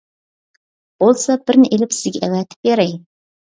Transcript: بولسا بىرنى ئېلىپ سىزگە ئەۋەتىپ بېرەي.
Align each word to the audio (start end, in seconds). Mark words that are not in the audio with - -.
بولسا 1.03 1.37
بىرنى 1.43 1.71
ئېلىپ 1.77 1.95
سىزگە 2.01 2.25
ئەۋەتىپ 2.25 2.69
بېرەي. 2.73 3.01